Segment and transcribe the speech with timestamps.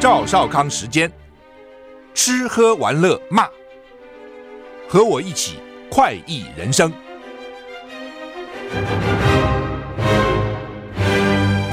[0.00, 1.12] 赵少康时间，
[2.14, 3.46] 吃喝玩乐骂，
[4.88, 5.58] 和我一起
[5.90, 6.90] 快意人生。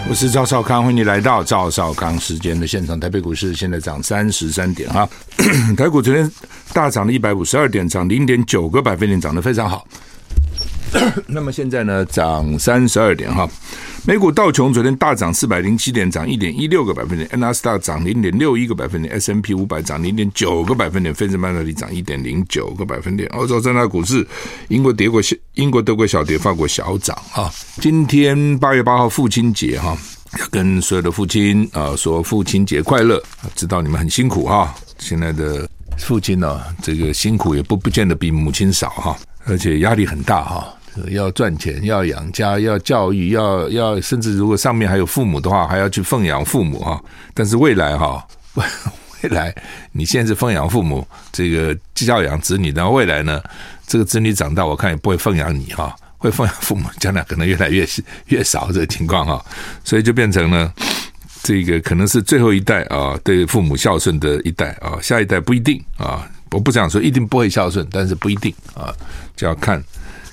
[0.09, 2.99] 我是赵少康，欢迎你来到赵少康时间的现场。
[2.99, 5.07] 台北股市现在涨三十三点哈，
[5.77, 6.29] 台股昨天
[6.73, 9.87] 大涨了一百五十二点，涨零点九个百分点，涨得非常好。
[11.27, 13.47] 那么现在呢，涨三十二点哈。
[14.05, 23.27] 美股道琼昨天大涨四百零七点，涨一点一六个百分点；纳斯达克涨零点六一个百分点；S&P 五百涨零点九个百分点；费城半导体涨一点零九个百分点。
[23.33, 24.25] 欧洲三大股市，
[24.69, 27.51] 英国跌过小，英国德国小跌，法国小涨啊。
[27.81, 29.97] 今天八月八号父亲节哈，
[30.39, 33.21] 要跟所有的父亲啊说父亲节快乐。
[33.55, 40.73] 知道你们很辛苦哈，现在的父亲呢，这个辛苦也不不见得比母亲少哈，而且压力很大哈。
[41.09, 47.01] 要赚钱，要养家，要教育，要要，甚至如果上面还有父母的话，还要去奉养父母哈。
[47.33, 48.25] 但是未来哈，
[49.23, 49.55] 未来
[49.91, 53.41] 你现在是奉养父母，这个教养子女，然后未来呢，
[53.85, 57.87] 这个子女长大，我看也不会奉养你哈，会奉养父母，将来可能越来越
[58.27, 59.43] 越少这个情况哈，
[59.83, 60.71] 所以就变成了
[61.43, 68.93] 这个可能是最后一代啊，对父母孝顺的一代啊，下一代不一定啊，我不想说一定不会孝顺，但是不一定啊，
[69.35, 69.83] 就要看。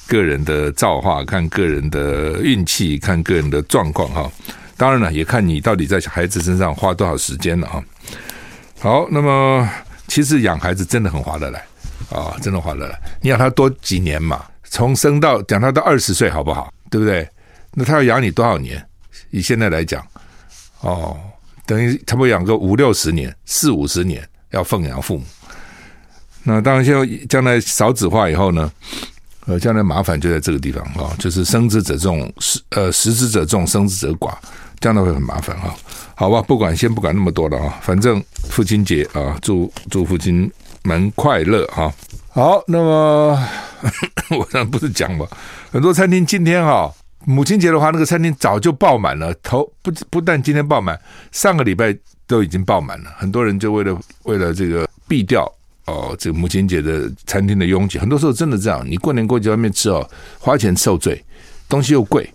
[0.06, 4.30] 个人的造化，看个人的运气，看个人的状况哈。
[4.77, 7.83] 当然了，也看你到底在孩子身上花多少时间了哈。
[8.80, 9.69] 好，那么
[10.08, 11.64] 其实养孩子真的很划得来
[12.11, 13.00] 啊，真的划得来。
[13.22, 16.72] 你养他多几年嘛，从生到养他到二十岁，好不好？
[16.91, 17.28] 对不对？
[17.72, 18.84] 那他要养你多少年？
[19.30, 20.05] 以现在来讲，
[20.80, 21.16] 哦，
[21.66, 25.24] 等于差不多养个五六十年，四五十年要奉养父母。
[26.42, 28.70] 那当然，现在将来少子化以后呢？
[29.47, 34.34] 呃，将来麻烦就在这个地方哈，就是生之者众，食呃食之者众，生之者寡，
[34.81, 35.75] 将来会很麻烦哈。
[36.14, 40.51] 好吧，不管先不管那么多了啊，反正父亲节啊，祝祝父亲
[40.85, 41.92] 们快乐哈。
[42.30, 43.39] 好，那么
[44.30, 45.27] 我刚不是讲嘛，
[45.70, 46.91] 很多餐厅今天哈，
[47.27, 50.98] 母亲节的话，那个餐厅早就爆满了，头不不但今天爆满，
[51.33, 51.95] 上个礼拜
[52.27, 55.52] 都已经爆满了，很多人就为了为了这个避掉。
[55.86, 58.84] 哦，这个母亲节的餐厅的拥挤，很多时候真的这样。
[58.89, 60.08] 你过年过节外面吃哦，
[60.39, 61.22] 花钱受罪，
[61.68, 62.28] 东西又贵。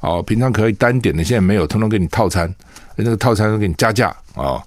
[0.00, 2.52] 哦，平常可以单点的，现在没有，通通给你套餐，
[2.96, 4.60] 那个套餐都给你加价哦。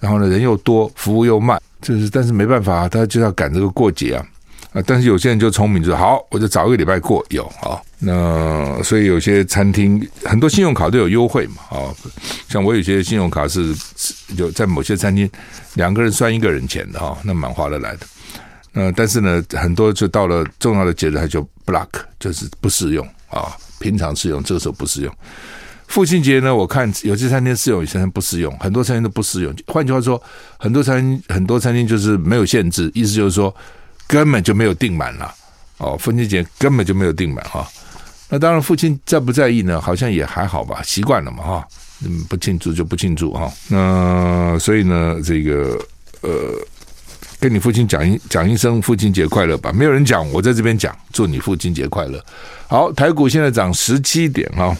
[0.00, 4.26] 然后呢，人又多，服务又慢，就是但是没办法，他就要赶这个过节啊。
[4.72, 7.80] 啊，但是有些人就聪明，就说好，我就早一个礼拜过有啊。
[8.00, 11.90] 那所以有些餐厅很多信用卡都有优惠嘛，啊，
[12.48, 13.74] 像我有些信用卡是
[14.36, 15.28] 有在某些餐厅
[15.74, 18.06] 两个人算一个人钱的哈，那蛮划得来的。
[18.72, 21.88] 那但是呢，很多就到了重要的节日，它就 block，
[22.20, 23.50] 就是不适用啊。
[23.80, 25.12] 平常适用，这个时候不适用。
[25.86, 29.54] 父亲节呢，我看有些餐厅适用，有些餐厅不适用，很多餐厅都不适用。
[29.66, 30.22] 换句话说，
[30.58, 33.52] 很多餐厅很多餐厅就是没有限制，意思就是说。
[34.08, 35.32] 根本就没有订满了
[35.76, 37.68] 哦，父亲节根本就没有订满哈。
[38.30, 39.80] 那当然，父亲在不在意呢？
[39.80, 41.68] 好像也还好吧，习惯了嘛哈。
[42.04, 43.52] 嗯，不庆祝就不庆祝哈。
[43.68, 45.78] 那所以呢，这个
[46.22, 46.30] 呃，
[47.38, 49.70] 跟你父亲讲一讲一声父亲节快乐吧。
[49.72, 52.24] 没有人讲，我在这边讲，祝你父亲节快乐。
[52.66, 54.76] 好，台股现在涨十七点哈。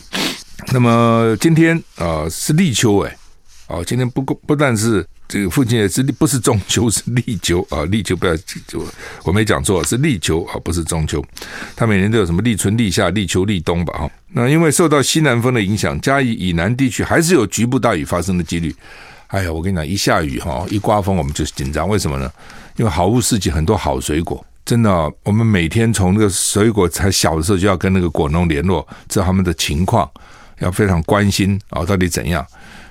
[0.73, 3.17] 那么今天啊、是立秋哎，
[3.69, 5.07] 哦，今天不不但是。
[5.29, 6.89] 这个父亲节是不是中秋？
[6.89, 7.85] 是立秋啊！
[7.85, 8.35] 立秋不要
[8.67, 8.83] 就
[9.25, 11.23] 我没讲错，是立秋啊，不是中秋。
[11.77, 13.93] 他每年都有什么立春、立夏、立秋、立冬吧？
[13.99, 18.75] 哈，那因为受到西南风的影响，嘉义以南地区还是有局部大雨发生的几率。
[19.27, 21.87] 哎呀，我跟你讲，一下雨哈，一刮风我们就紧张。
[21.87, 22.33] 为什么呢？
[22.77, 30.11] 因为好物市集很多好水果，真的，我们每天从那个水果才小的时候就要跟那个果农联络，知道他们的情况，
[30.61, 32.47] 要非常关心啊，到底怎样？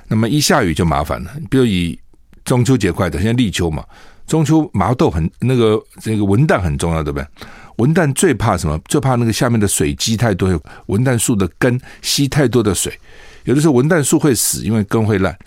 [0.07, 1.97] 那么一下雨就麻烦了，比如以
[2.47, 3.85] 中秋节快的，现在立秋嘛。
[4.25, 7.27] 中秋麻豆很那个这个文旦很重要，对不对？
[7.75, 8.79] 文旦最怕什么？
[8.87, 10.49] 最怕那个下面的水积太多，
[10.87, 12.97] 文旦树的根吸太多的水。
[13.43, 15.37] 有的时候文旦树会死，因为根会烂。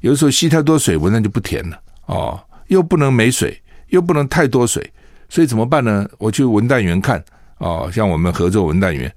[0.00, 2.38] 有的时候吸太多水，文旦就不甜了哦。
[2.68, 4.92] 又不能没水，又不能太多水，
[5.28, 6.08] 所以怎么办呢？
[6.18, 7.22] 我去文旦园看
[7.58, 9.12] 哦，像我们合作文旦园，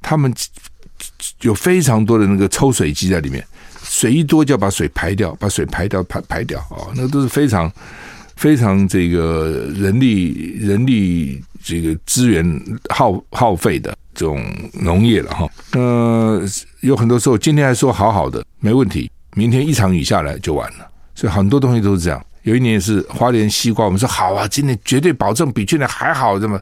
[0.00, 0.32] 他们
[1.40, 3.44] 有非常多的那个抽水机在里面。
[3.92, 6.92] 水一多就要把水排掉，把水排掉，排排掉啊、哦！
[6.96, 7.70] 那都是非常
[8.36, 12.42] 非常这个人力人力这个资源
[12.88, 14.42] 耗耗费的这种
[14.72, 15.46] 农业了哈。
[15.72, 16.42] 呃，
[16.80, 20.88] 有很多时候今天还说好好的没问题，明天一场雨下来就完了。
[21.14, 22.24] 所以很多东西都是这样。
[22.44, 26.58] 有一年是花莲西瓜，我们说好啊，今年绝对保证比去年还好，这么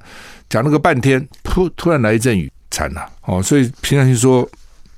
[0.48, 3.40] 讲了个半天，突突然来一阵雨，惨了哦。
[3.40, 4.46] 所以平常心说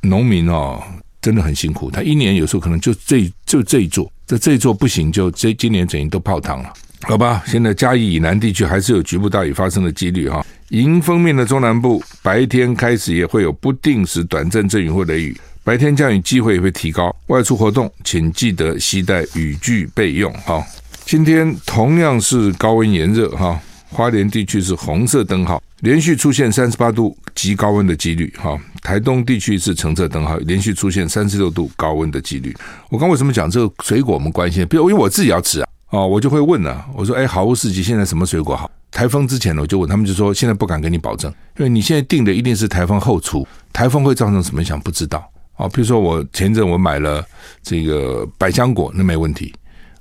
[0.00, 0.82] 农民哦。
[1.22, 1.90] 真的很辛苦。
[1.90, 6.70] 他一年有时候可能就这就这一座，这这一座不行，就这今年整年都泡汤了。
[7.04, 10.44] 好吧，现在嘉义以南地区还是有局部大雨发生的几率哈。
[10.68, 17.14] 迎风面的中南部白天开始也会有不定时短暂阵雨或雷雨，白天降雨机会也会提高。
[17.26, 20.64] 外出活动请记得携带雨具备用哈。
[21.04, 23.60] 今天同样是高温炎热哈，
[23.90, 28.58] 花莲地区是红色灯号，连续出现三十八度极高温的几率哈。
[28.82, 32.54] 台东地区是橙色灯号，连续出现三十六度高温的几率。
[32.90, 34.66] 我刚为什么讲这个水果我们关心？
[34.66, 35.68] 比如因为我自己要吃啊。
[35.90, 38.70] 哦，我就会问了，我说，哎，好物市集现在什么水果好？
[38.90, 45.22] 台风之前呢，我就问他们，就说现在不敢给你保证，因为你现在定的一定是台风后出，台风会造成什么影响不知道。
[45.56, 47.22] 哦，比如说我前阵我买了
[47.62, 49.54] 这个百香果，那没问题。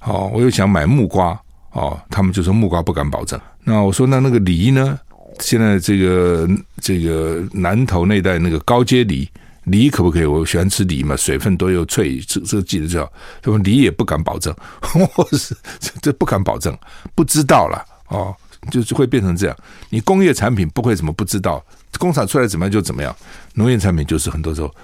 [0.05, 1.37] 哦，我又想买木瓜，
[1.73, 3.39] 哦，他们就说木瓜不敢保证。
[3.65, 4.97] 那我说那那个梨呢？
[5.41, 6.47] 现在这个
[6.79, 9.27] 这个南头那带那个高阶梨。
[9.65, 10.25] 梨可不可以？
[10.25, 13.13] 我喜欢吃梨嘛，水分多又脆，这这记得就好。
[13.43, 14.51] 什么梨也不敢保证，
[15.15, 15.55] 我是
[16.01, 16.75] 这不敢保证，
[17.13, 18.35] 不知道了哦，
[18.71, 19.55] 就是会变成这样。
[19.91, 21.63] 你工业产品不会怎么不知道，
[21.99, 23.15] 工厂出来怎么样就怎么样。
[23.53, 24.75] 农业产品就是很多时候。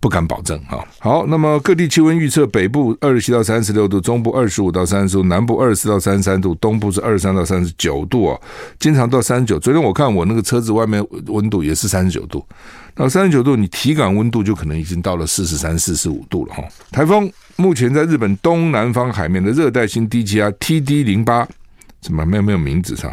[0.00, 0.82] 不敢保证哈。
[0.98, 8.40] 好，那么各地气温预测：北部二十七到三十六度，中部二十五到三十度，南部二十四到三十三度，东部是二十三到三十九度哦，
[8.78, 9.58] 经常到三十九。
[9.58, 12.44] 昨天我看我那个车子外面温度也是三十九度，
[12.94, 16.64] 到三十九度，你体感温度就可能已经到了四十三、四十五度了哈。
[16.90, 21.46] 台风目前在日本东南方海面的热带性低气压 TD 零八，
[22.00, 23.12] 怎么没有没有名字上？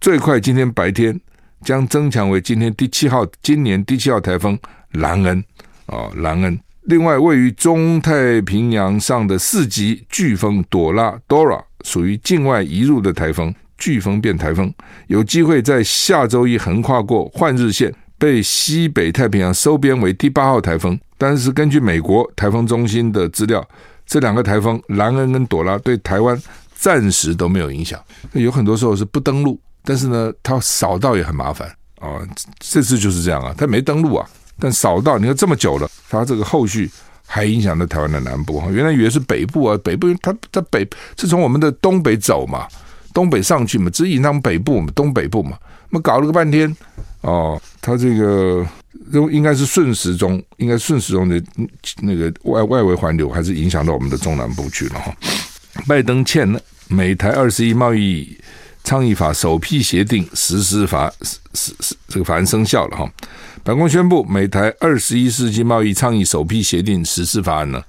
[0.00, 1.18] 最快今天白天
[1.64, 4.58] 将增强为今天第七号，今年第七号台风
[4.92, 5.44] 兰恩。
[5.86, 6.58] 哦，兰恩。
[6.82, 14.72] 另外，位于中太平洋上的四级飓风朵拉 （Dora） 属于境外移入的台风，飓风变台风，
[15.08, 20.96] 有机会在下周一横跨过换日线，被西北太平洋收编为第八号台风。
[21.18, 23.66] 但是，根据美国台风中心的资料，
[24.06, 26.40] 这两个台风兰恩跟朵拉对台湾
[26.76, 28.00] 暂时都没有影响。
[28.32, 31.68] 有很多时候是不登陆，但是呢，它扫到也很麻烦
[31.98, 32.20] 啊。
[32.60, 34.28] 这次就是这样啊，它没登陆啊。
[34.58, 36.90] 但扫到你看这么久了，它这个后续
[37.26, 38.68] 还影响到台湾的南部哈。
[38.70, 40.88] 原来以为是北部啊，北部它在北
[41.18, 42.66] 是从我们的东北走嘛，
[43.12, 45.58] 东北上去嘛，指引他们北部嘛，东北部嘛。
[45.90, 46.74] 那么搞了个半天
[47.20, 48.66] 哦，它这个
[49.12, 51.40] 应应该是顺时钟，应该顺时钟的
[52.00, 55.14] 那个外外围环流，还是影响到我们的中南部去了哈。
[55.86, 58.36] 拜登欠了美台二十一贸易
[58.86, 61.12] 倡议法首批协定实施法，
[61.54, 63.12] 实实这个法案生效了哈。
[63.64, 67.82] 白宫宣布，美台二十一世纪贸易倡议首批协定实施法案呢，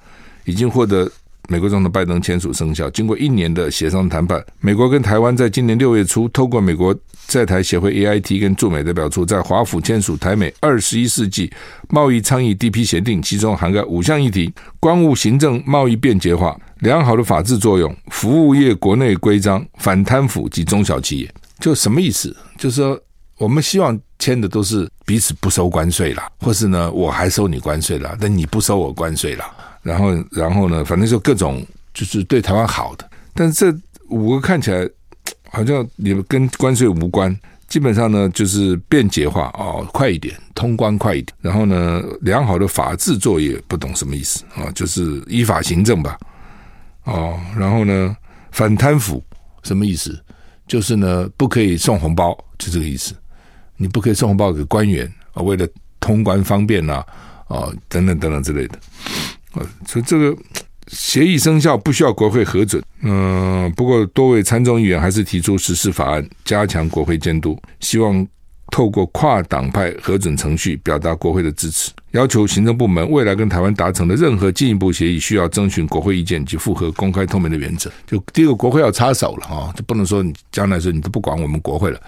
[0.45, 1.07] 已经获得
[1.47, 2.89] 美国总统拜登签署生效。
[2.89, 6.95] 经过一年的协商谈判，美国跟台湾在今年六月初，透过美国
[7.25, 11.51] 在台协会 AIT 跟驻美代表处，在华府签署台美二十一世纪
[11.89, 21.33] 贸易倡议 DP 协定，其中涵盖五项议题：关务行政贸易便捷化、良好的法治作用、服务业国内规章、反贪腐及中小企业。
[21.59, 22.35] 就什么意思？
[22.57, 22.99] 就是说。
[23.39, 29.45] 我们希望签的都是彼此不收关税啦，或是呢，我还收你关税啦，但你不收我关税啦。
[29.87, 33.09] 然后，然后呢，反正就各种就是对台湾好的。
[33.33, 33.79] 但是这
[34.09, 34.87] 五个看起来
[35.49, 37.33] 好像也跟关税无关，
[37.69, 41.33] 基本上呢就是便捷化哦，快一点，通关快一点。
[41.39, 46.17] 然后呢，良好的法制作业不懂什么意思啊，就是依法行政吧。
[47.05, 48.15] 哦，然后呢，
[48.51, 49.23] 反贪腐
[49.63, 50.21] 什么意思？
[50.67, 53.15] 就是呢，不可以送红包，就这个意思。
[53.77, 55.65] 你不可以送红包给官员啊，为了
[56.01, 56.95] 通关方便呐，
[57.47, 58.77] 啊，等等等等之类的，
[59.57, 60.35] 啊，所以这个
[60.87, 62.81] 协议生效不需要国会核准。
[63.01, 68.25] 嗯，不过多位参众议员还是提出实施法案，加强国会监督，希望
[68.71, 77.89] 透过跨党派核准程序表达国会的支持，要求行政部门未来跟台湾达成的任何进一步协议，需要征询国会意见及符合公开透明的原则。
[78.05, 82.01] 就第一个，国会要插手了啊，就不能说你将来说你都不管我们国会了。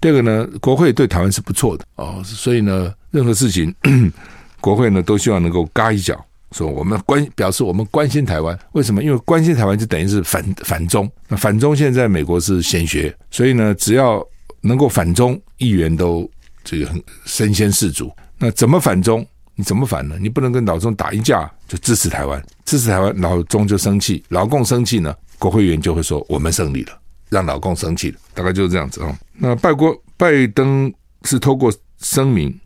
[0.00, 3.72] 第二个呢，国会对台湾是不错的哦，所以呢，任何事情，
[4.60, 6.18] 国会呢都希望能够嘎一脚，
[6.52, 8.58] 说我们关表示我们关心台湾。
[8.72, 9.02] 为什么？
[9.02, 11.10] 因为关心台湾就等于是反反中。
[11.28, 14.26] 那反中现在美国是显学，所以呢，只要
[14.60, 16.28] 能够反中，议员都
[16.64, 18.10] 这个很身先士卒。
[18.38, 19.26] 那怎么反中？
[19.54, 20.16] 你怎么反呢？
[20.18, 26.98] 你不能跟老中打一架就支持台湾，支持台湾，老中就生气，老共生气呢，国会议员就会说我们胜利了。
[27.28, 29.18] 让老共生气，大概就是这样子啊。
[29.34, 30.92] 那拜国拜登
[31.24, 32.58] 是透过声明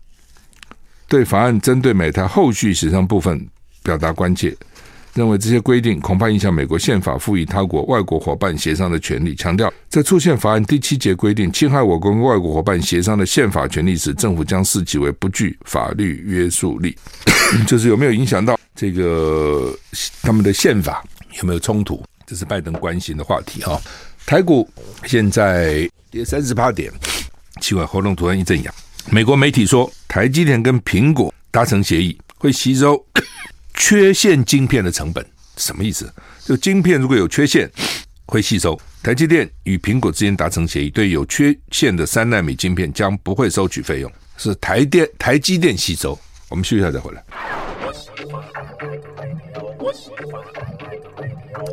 [1.07, 3.47] 对法案针对美台后续协商部分
[3.85, 4.53] 表达关切，
[5.13, 16.97] 认为这些规定恐怕影响美国宪法赋予他国外国伙伴协商的权利，强调在出现法案第七节规定侵害我国跟外国伙伴协商的宪法权利时，政府将视其为不具法律约束力。
[17.67, 19.71] 就是有没有影响到这个
[20.23, 21.05] 他们的宪法
[21.39, 22.03] 有没有冲突？
[22.25, 23.79] 这是拜登关心的话题哈。
[24.25, 24.67] 台股
[25.05, 26.91] 现在跌三十八点，
[27.61, 28.73] 奇怪，喉咙突然一阵痒。
[29.11, 32.99] 美国媒体说，台积电跟苹果达成协议，会吸收
[33.75, 35.25] 缺陷晶片的成本，
[35.57, 36.11] 什么意思？
[36.43, 37.69] 就晶片如果有缺陷，
[38.25, 38.79] 会吸收。
[39.03, 46.17] 台积电与苹果之间达成协议，对有缺陷的三纳米晶片将不会收取费用，是台电台积电吸收。
[46.49, 47.23] 我们休息一下再回来。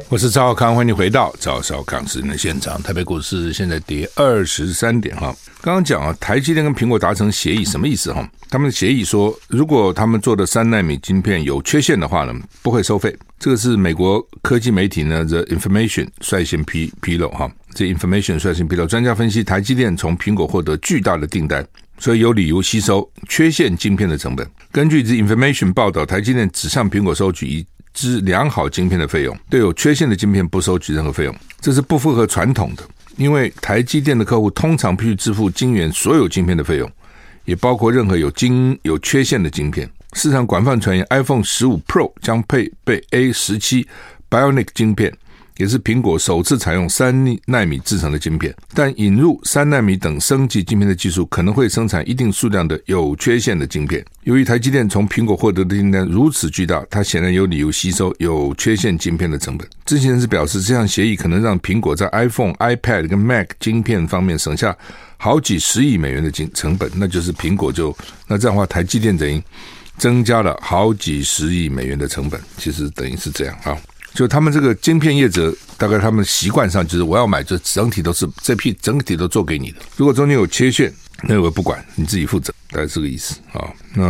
[0.09, 2.81] 我是赵少康，欢迎你回到赵少康时间的现场。
[2.83, 5.35] 台北股市现在跌二十三点哈。
[5.61, 8.29] 刚刚讲啊，台积电跟苹果达成协议，什么意思哈？
[8.51, 13.17] 他们的协议说，如果他们做的三奈米晶片有缺陷的话呢，不会收费。
[13.39, 17.51] 这个是美国科技媒体呢，The Information 率先披披露哈。
[17.75, 21.67] 这 Information 率先披露，专家分析，台积电从苹果获得巨大的订单，
[21.99, 24.49] 所以有理由吸收缺陷晶片的成本。
[24.71, 32.83] 根据这 Information 报道，台积电只向苹果收取一支良好晶片的费用，对有缺陷的晶片不收取任何费用，这是不符合传统的。
[33.17, 36.91] 因为台积电的客户通常必须支付晶圆所有晶片的费用，
[37.45, 39.89] 也包括任何有晶有缺陷的晶片。
[40.15, 43.87] 市场广泛传言，iPhone 十五 Pro 将配备 A 十七
[44.31, 45.13] Bionic 晶片。
[45.63, 47.15] 也是苹果首次采用三
[47.47, 54.05] 纳米制成的晶片，但引入三纳米等升级晶片的技术可能会生产一定数量的有缺陷的晶片。
[54.25, 59.65] 由于台积电从苹果获得的订单如此巨大，它显然有理由吸收有缺陷晶片的成本。
[59.87, 64.77] 知情人士表示，这项协议可能让苹果在 iPhone、iPad 跟 Mac 晶片方面省下
[65.17, 69.41] 好几十亿美元的晶成本，那就是苹果就那这样的话，台积电等于
[69.97, 73.79] 增加了好几十亿美元的成本，其实等于是这样啊。
[74.15, 79.79] 就他们这个晶片业者，大概他们习惯上就是我要买，就整体都是这批整体都做给你的。
[79.97, 80.93] 如果中间有缺陷，
[81.23, 83.65] 那我不管，你自己负责，大概这个意思啊。
[83.95, 84.05] 那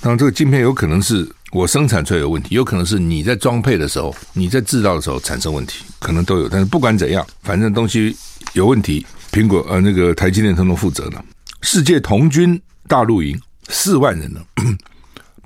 [0.00, 6.48] 当然，这个晶片有可能是我生产出来有问题，有可能是你在装配的时候、你在制造的时候产生问题，可能都有。
[6.48, 8.16] 但是不管怎样，反正东西
[8.52, 11.24] 有问题，苹果呃那个台积电统统负责的。
[11.62, 14.40] 世界童军大陆营四万人呢，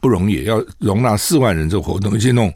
[0.01, 2.53] 不容易，要容纳四万人这个活动，而且弄。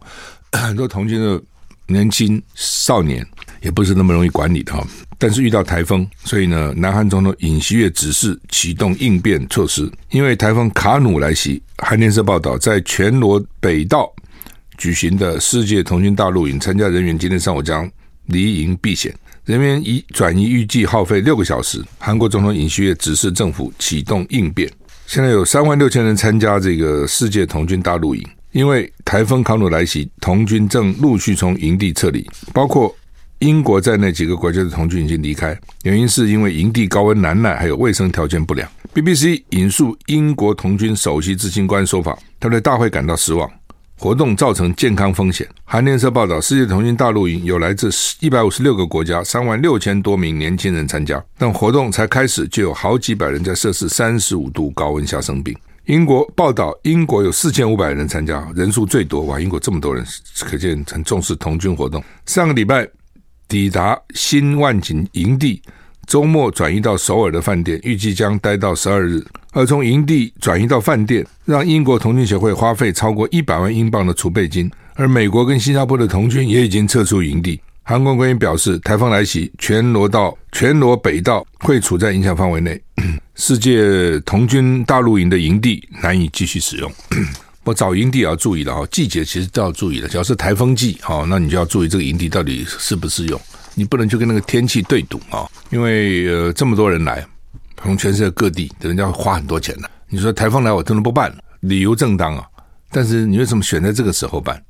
[0.59, 1.40] 很多童军的
[1.87, 3.26] 年轻少年
[3.61, 4.87] 也不是那么容易管理的哈，
[5.19, 11.62] 但是遇到台风，所以呢，南韩总统尹锡悦指示启动应变措施，因为台风卡努来袭。
[11.78, 14.12] 韩联社报道，在全罗北道
[14.78, 17.90] 举行的世界童军大陆营，参加人员今天上午将
[18.26, 19.14] 离营避险，
[19.45, 21.85] 人员移转移预计耗费六个小时。
[21.99, 24.71] 韩国总统尹锡悦指示政府启动应变，
[25.07, 28.26] 现在有三万六千人参加这个世界童军大陆营。
[28.52, 32.95] 因为台风卡努来袭，童军正陆续从营地撤离，包括
[33.38, 35.59] 英国在内几个国家的童军已经离开。
[35.85, 38.69] 原因是因为营地高温难耐，还有卫生条件不良。
[38.92, 43.49] BBC 引述英国童军首席执行官说法，他对大会感到失望，
[43.97, 45.49] 活动造成健康风险。
[45.64, 47.88] 韩联社报道，世界童军大陆营有来自
[48.19, 55.57] 一百五十六个国家三万六千多名年轻人参加，但活动才开始就有好几百人在摄氏三十五度高温下生病。
[55.90, 59.23] 英国报道，英国有四千五百人参加，人数最多。
[59.23, 60.06] 哇，英国这么多人，
[60.38, 62.00] 可见很重视童军活动。
[62.26, 62.88] 上个礼拜
[63.49, 65.61] 抵达新万景营地，
[66.06, 69.20] 周末转移到首尔的饭店，预计将待到十二日。
[69.50, 74.70] 而从营地转移到饭店，让英国童军协会花费超过一百万英镑的储备金。
[74.94, 77.61] 而美国跟新加坡的童军也已经撤出营地。
[77.90, 82.80] 韩国官员表示，台风来袭，全罗道、全罗北道会处在影响范围内。
[83.35, 86.88] 世界童军大陆营的营地难以继续使用。
[87.64, 90.06] 我找营地也要注意了哈，季节其实都要注意的。
[90.06, 93.40] 只要是台风季，好，那你就要注意这个营地到底适不适用。
[93.75, 97.26] 你不能就跟那个天气对赌啊，因为呃这么多人来，
[97.82, 99.90] 从全世界各地，人家会花很多钱的。
[100.09, 102.44] 你说台风来，我真的不办，理由正当啊。
[102.92, 104.62] 但是你为什么选在这个时候办？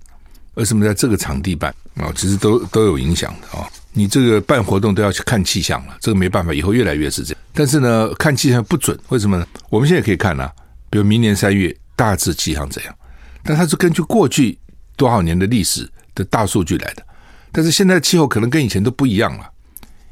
[0.55, 2.13] 为什么在这个场地办啊？
[2.15, 3.67] 其实都都有影响的啊。
[3.93, 7.43] 你这个办活动都要去看气象了，这个没办法，以后越来越是这样。
[7.53, 9.47] 但是呢，看气象不准，为什么呢？
[9.69, 10.51] 我们现在可以看啊，
[10.89, 12.95] 比如明年三月大致气象怎样，
[13.43, 14.57] 但它是根据过去
[14.97, 17.03] 多少年的历史的大数据来的。
[17.51, 19.51] 但是现在气候可能跟以前都不一样了，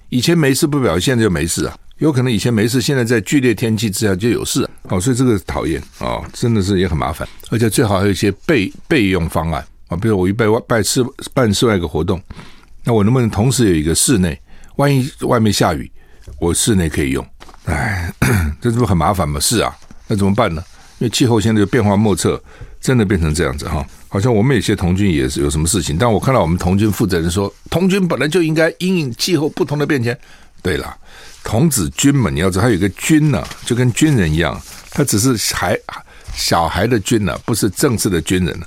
[0.08, 4.70] 以前没事不表现就没事啊，有可能以前没事，现在在剧烈天气之下就有事啊。
[4.84, 11.04] 哦，所以这个讨厌啊，真的是也很麻烦，而且最好还有一些备备用方案啊，比如我预备外办室
[11.34, 12.22] 办室外一个活动。
[12.84, 14.40] 那我能不能同时有一个室内？
[14.76, 15.90] 万一外面下雨，
[16.38, 17.26] 我室内可以用。
[17.64, 18.10] 哎，
[18.60, 19.40] 这是不是很麻烦吗？
[19.40, 19.76] 是啊，
[20.06, 20.62] 那怎么办呢？
[20.98, 22.40] 因为气候现在就变化莫测，
[22.80, 23.84] 真的变成这样子哈。
[24.08, 30.18] 好像我们有些童军也是有什么事情，但我看到我们童军负责人说，童军本来就应该因应气候不同的变迁。
[30.62, 30.96] 对了，
[31.44, 35.78] 童子军嘛，你要知道，他有一个军呢、就跟军人一样，他只是孩
[36.34, 38.60] 小孩的军呢、不是正式的军人。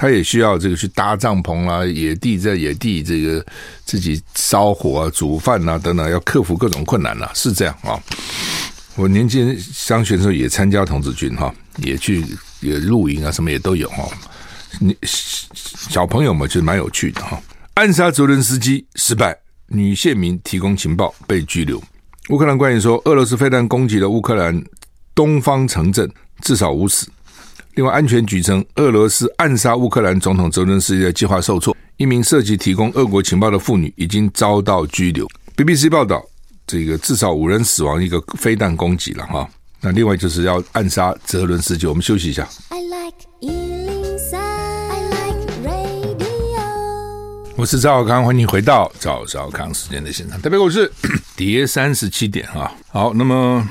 [0.00, 3.44] 他也需要这个去搭帐篷啦、啊，野地在野地这个
[3.84, 8.00] 自己烧火啊、煮饭啊等等，要克服各种困难呐、是这样啊。
[8.94, 12.24] 我年轻人上学的时候也参加童子军哈，也去
[12.60, 14.08] 也露营啊，什么也都有哈。
[14.78, 17.42] 你小朋友们就蛮有趣的哈。
[17.74, 19.36] 暗杀泽伦斯基失败，
[19.66, 21.82] 女县民提供情报被拘留。
[22.28, 24.62] 乌克兰官员说，俄罗斯飞弹攻击了乌克兰
[25.12, 26.08] 东方城镇，
[26.40, 27.08] 至少五死。
[27.78, 31.76] 另外，安全局称，俄罗斯暗杀乌克兰总统泽伦斯基的计划受挫。
[31.96, 35.24] 一名涉及提供俄国情报的妇女已经遭到拘留。
[35.56, 36.20] BBC 报道。
[36.66, 39.48] 这个至少五人死亡，一个飞弹攻击了哈。
[39.80, 41.86] 那另外就是要暗杀泽伦斯基。
[41.86, 42.46] 我们休息一下。
[42.70, 44.38] I like 103,
[45.10, 46.60] like radio
[47.54, 50.38] 我是赵少康，欢迎回到赵少康时间的现场。
[50.40, 50.92] 特别股市
[51.36, 52.74] 跌三十七点啊。
[52.88, 53.66] 好，那么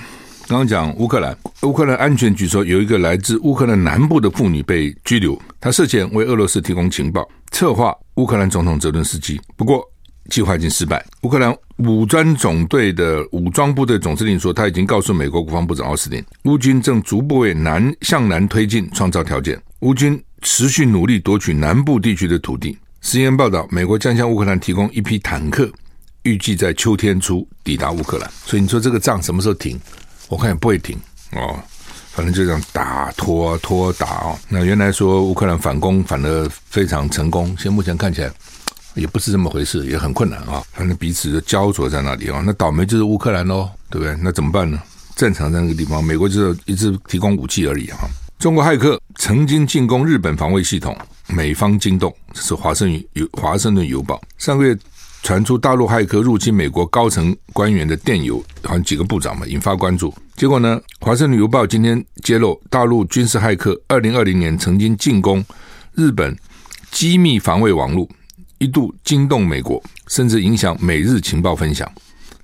[0.48, 9.40] 刚刚讲乌克兰，乌克兰安全局说有一个来自乌克兰南部的妇女被拘留，她涉嫌为俄罗斯提供情报，策划乌克兰总统泽伦斯基。
[9.56, 9.84] 不过。
[10.30, 11.06] 计划已经失败。
[11.22, 19.58] 乌克兰武装总队的武装部队总司令说，他已经告诉美国国防部长奥斯汀，乌军正逐步为南向南推进创造条件。
[19.80, 22.78] 乌军持续努力夺取南部地区的土地。
[23.02, 25.72] CNN 报道，美国将向乌克兰提供一批坦克，
[26.24, 28.30] 预计在秋天初抵达乌克兰。
[28.44, 29.80] 所以你说这个仗什么时候停？
[30.30, 30.98] 我看也不会停
[31.34, 31.60] 哦，
[32.12, 34.40] 反正就这样打拖拖打哦。
[34.50, 38.32] 那原来说乌克兰反攻反而非常成功，现在目前看起来。
[38.96, 40.64] 也不是这么回事，也很困难啊。
[40.72, 42.42] 反正彼此就焦灼在那里啊。
[42.44, 44.18] 那倒霉就是乌克兰喽，对不对？
[44.24, 44.82] 那怎么办呢？
[45.16, 48.10] 战场在那个地方，美国就是一直提供武器而已啊。
[48.40, 52.12] 中国骇客曾经进攻日本防卫系统，美方惊动。
[52.34, 54.76] 这是华盛顿邮华盛顿邮报上个月
[55.24, 60.14] 传出大陆骇客入侵美国高层官员的电邮，好像几个部长嘛，引发关注。
[60.36, 65.44] 结果呢，华盛顿邮报今天揭露，大陆军事骇客二零二零年曾经进攻
[65.94, 66.38] 日本
[66.92, 68.08] 机密防卫网络。
[68.60, 71.88] 一度惊动美国，甚至影响美日情报分享。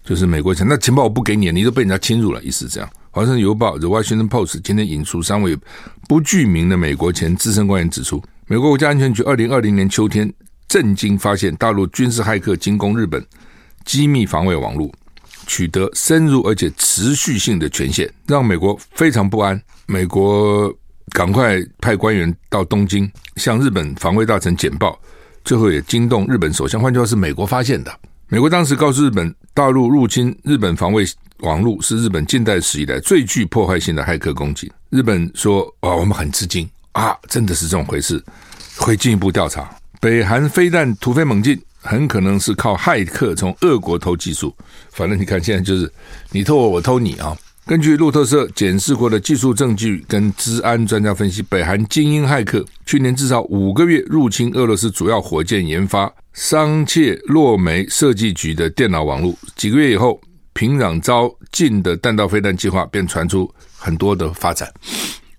[0.05, 2.87] 就是美国想，那情报我不给你，你都被人家侵入了，意思是这样。
[3.09, 5.57] 华盛顿邮报 The Washington Post 今天引述三位
[6.07, 10.31] 不具名的美国前资深官员指出，美国国家安全局二零二零年秋天
[10.73, 13.23] 震惊发现，大陆军事骇客进攻日本
[13.85, 14.91] 机密防卫网络，
[15.45, 19.61] 取得深入而且持续性的权限，让美国非常不安。
[19.85, 20.73] 美国
[21.11, 24.99] 赶快派官员到东京向日本防卫大臣简报。
[25.45, 27.95] 最后也惊动日本首相，换句话是美国发现的。
[28.29, 31.05] 美国当时告诉日本，大陆入侵日本防卫
[31.41, 34.71] 网络是日本近代史以来最具破坏性的骇客攻击。
[34.89, 38.19] 日本说：“哦，我们很吃惊啊，真的是这种回事，
[38.77, 39.69] 会进一步调查。”
[40.03, 44.53] 北韩飞弹突飞猛进，很可能是靠骇客从俄国偷技术。
[44.91, 45.89] 反正你看，现在就是
[46.31, 47.33] 你偷我，我偷你啊。
[47.65, 59.33] 根据路透社检视过的技术证据跟治安专家分析，北韩精英骇客去年至少五个月入侵俄罗斯主要火箭研发桑切洛梅设计局的电脑网络。
[59.55, 60.19] 几个月以后，
[60.51, 64.69] 平壤招进的弹道飞弹计划便传出很多的发展。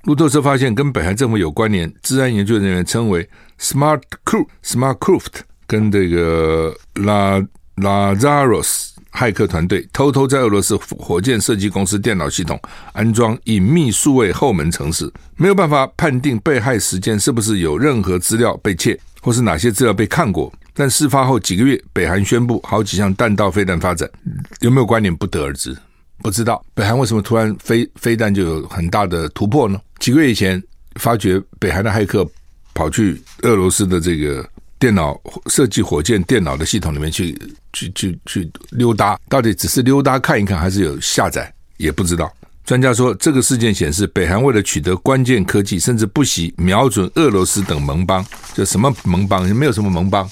[0.04, 3.26] 路透社发现，跟北韩政府有关联，治安研究人员称为
[3.60, 7.42] Smart Crew Smart Craft 跟这个拉
[7.76, 8.92] 拉扎罗斯。
[9.16, 12.60] 骇客团队偷偷在俄罗斯火箭设计公司电脑系统
[12.92, 20.52] 安装隐秘数位后门程式，没有办法判定被害时间是不是有任何资料被窃，或是哪些资料被看过。
[20.72, 24.10] 但事发后几个月，北韩宣布好几项弹道飞弹发展，
[24.58, 25.76] 有没有关联不得而知，
[26.18, 26.60] 不知道。
[26.74, 29.80] 北韩为什么突然飞飞弹就有很大的突破呢？
[30.00, 30.60] 几个月以前，
[30.96, 32.28] 发觉北韩的骇客
[32.74, 34.44] 跑去俄罗斯的这个。
[34.76, 37.32] 电脑设计火箭电脑的系统里面去
[37.72, 42.30] 去去去溜达，到底只是溜达看一看，还是有下载，也不知道。
[42.66, 48.22] 专家说，这个事件显示，北韩为了取得关键科技，甚至不惜瞄准俄罗斯等盟邦。
[48.52, 49.48] 就什么盟邦？
[49.56, 50.28] 没有什么盟邦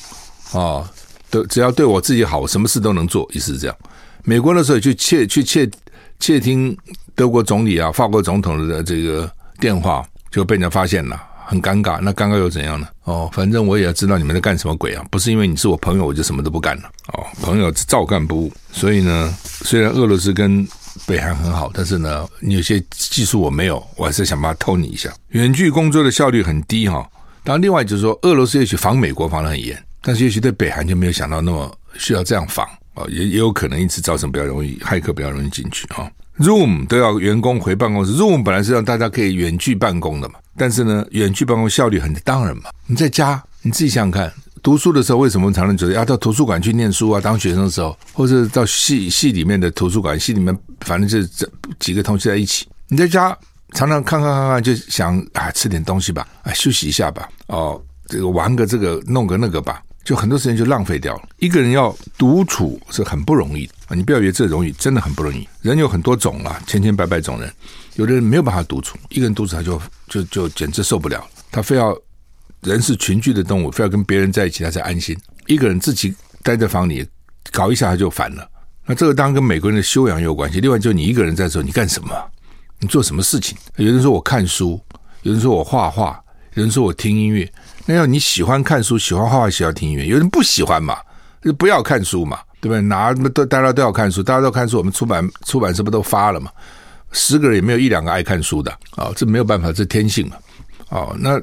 [0.52, 0.84] 啊，
[1.30, 3.76] 都只要对我自己好，我什么事都能做，意思是这样。
[4.22, 5.70] 美国那时候去窃去窃
[6.18, 6.76] 窃听
[7.14, 11.18] 德国总理啊、法国总统的这个电话，就被人家发现了。
[11.52, 12.88] 很尴尬，那尴尬又怎样呢？
[13.04, 15.04] 哦，反正我也要知道你们在干什么鬼啊！
[15.10, 16.90] 不是因为你是我朋友，我就什么都不干了。
[17.12, 18.52] 哦，朋友照干不误。
[18.72, 20.66] 所以呢，虽然俄罗斯跟
[21.06, 25.12] 北韩很好，但是呢，你有些技术我没有，我还是想办法偷你一下。
[25.28, 27.06] 远距工作的效率很低哈。
[27.44, 36.10] 当然，另外就是说，俄罗斯也许防美国防得很严，但是也许对北韩就没有想到那么需要这样防啊，也也有可能因此造成比较容易骇客比较容易进去啊。
[36.42, 40.34] Zoom 都要员工回办公室，Zoom 本来是让大家可以远距办公的嘛。
[40.56, 42.64] 但是呢，远距办公效率很当然嘛。
[42.86, 47.20] 你在家，你自己想想看，读书的时候为什么常常觉得要到图书馆去念书啊？
[47.20, 52.66] 当学生的时候，或者到系系里面的图书馆，系里面反正就是这几个同学在一起。
[52.88, 53.36] 你在家
[53.72, 57.28] 常常看看看看，就想啊，吃点东西吧，啊，休息一下吧。
[57.46, 61.22] 哦，这个玩个这个弄个那个吧，就很多时间就浪费掉了。
[61.38, 63.72] 一个人要独处是很不容易的！
[63.94, 65.48] 你不要以为这容易，真的很不容易。
[65.60, 67.52] 人有很多种啊，千千百百种人，
[67.94, 71.96] 有的人没有办法独处，一个人独处他就就就简直受不了，他非要
[72.62, 75.16] 人是群居的动物，非要跟别人在一起他才安心。
[75.46, 77.06] 一个人自己待在房里
[77.50, 78.48] 搞一下他就烦了。
[78.86, 80.60] 那这个当然跟每个人的修养有关系。
[80.60, 82.10] 另外，就你一个人在的时候，你干什么？
[82.80, 83.56] 你做什么事情？
[83.76, 84.80] 有人说我看书，
[85.22, 86.20] 有人说我画画，
[86.54, 87.50] 有人说我听音乐。
[87.86, 90.96] 那要你喜欢看书、喜欢画画、喜欢听音乐，有人不喜欢嘛？
[91.42, 92.80] 就不要看书嘛，对不对？
[92.80, 96.48] 哪都大家都要看书，大家都看书，我们出版出版社不都发了嘛？
[97.10, 100.36] 十个人也没有一两个爱看书的啊、这没有办法，这天性嘛。
[100.90, 101.42] 哦，那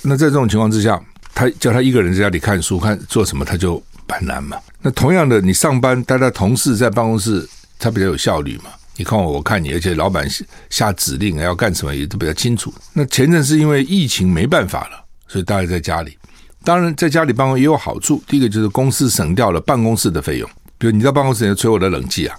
[0.00, 0.98] 那在这种情况之下，
[1.34, 4.56] 他叫他一个人在家里看书，看做什么，他就很难嘛。
[4.80, 7.46] 那同样的，你上班，大家同事在办公室，
[7.78, 8.70] 他比较有效率嘛。
[8.96, 10.26] 你看我，我看你，而且老板
[10.70, 12.72] 下指令要干什么也都比较清楚。
[12.94, 15.04] 那前阵是因为疫情没办法了。
[15.26, 16.16] 所以大家在家里，
[16.64, 18.22] 当然在家里办公也有好处。
[18.26, 20.48] 第一个就是公司省掉了办公室的费用，
[20.78, 22.36] 比如你在办公室你吹我的冷气啊，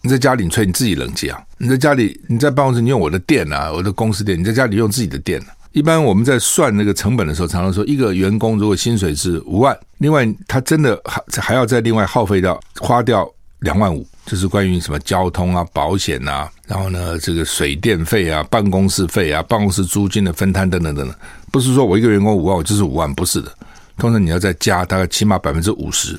[0.00, 5.48] 你在家里你吹你自己冷气啊，你在家里你在办公室你用我的电啊，我的公司电，你在家里用自己的电啊。
[5.72, 14.06] 一般我们在算那个成本的时候，常常说一个员工如果薪水是五万，另外他真的还还要再另外耗费掉花掉两万五。
[14.26, 21.14] 就是关于什么交通啊、保险啊，然后呢，这个水电费啊、办公室费啊、办公室租金的分摊等等等等，
[21.54, 23.48] 不是说我一个员工五万，我就是五万，不是的。
[23.96, 26.18] 通常你要再加大概起码百分之五十，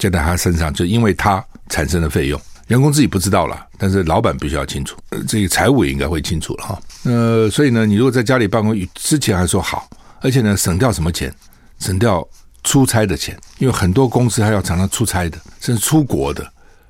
[0.00, 4.96] 加在他身上，就因为他产生的费用，员工自己不知道了，但是老板必须要清楚，
[5.28, 6.82] 这个财务也应该会清楚了哈。
[7.04, 9.88] 呃，所以呢，你如果在家里办公，之前还说好，
[10.20, 11.32] 而且呢，省掉什么钱？
[11.78, 12.26] 省掉
[12.64, 16.44] 出差的钱，因为很多公司还要常常出差的，甚至出国的。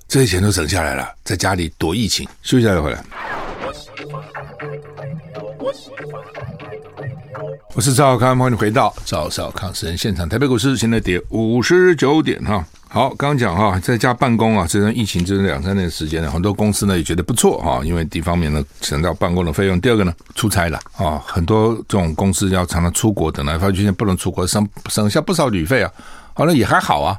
[0.09, 3.05] 这些钱都省下来了，在家里躲疫情，休息一下再回来。
[5.59, 6.23] 我喜欢
[7.75, 10.29] 我是赵少康，欢迎回到赵少康私人现场。
[10.29, 12.65] 台北股市现在跌五十九点哈。
[12.89, 25.91] 好，刚刚讲哈，在家办公啊，这段疫情这两三年时间呢，很多公司呢也觉得不错哈，因为第一方面呢省掉办公的费用，第二个呢出差了啊，很多这种公司要常常出国等来，发现不能出国，省省下不少旅费啊，
[26.35, 27.19] 好了也还好啊。